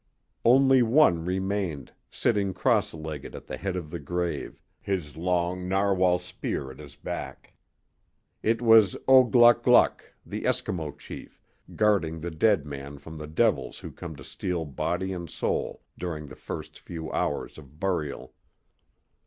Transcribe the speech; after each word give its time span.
Only 0.43 0.81
one 0.81 1.25
remained, 1.25 1.93
sitting 2.09 2.55
cross 2.55 2.91
legged 2.91 3.35
at 3.35 3.45
the 3.45 3.55
head 3.55 3.75
of 3.75 3.91
the 3.91 3.99
grave, 3.99 4.59
his 4.79 5.15
long 5.15 5.67
narwhal 5.69 6.17
spear 6.17 6.71
at 6.71 6.79
his 6.79 6.95
back. 6.95 7.53
It 8.41 8.63
was 8.63 8.97
O 9.07 9.23
gluck 9.23 9.61
gluck, 9.61 10.01
the 10.25 10.41
Eskimo 10.45 10.97
chief, 10.97 11.39
guarding 11.75 12.19
the 12.19 12.31
dead 12.31 12.65
man 12.65 12.97
from 12.97 13.15
the 13.19 13.27
devils 13.27 13.77
who 13.77 13.91
come 13.91 14.15
to 14.15 14.23
steal 14.23 14.65
body 14.65 15.13
and 15.13 15.29
soul 15.29 15.83
during 15.95 16.25
the 16.25 16.35
first 16.35 16.79
few 16.79 17.11
hours 17.11 17.59
of 17.59 17.79
burial. 17.79 18.33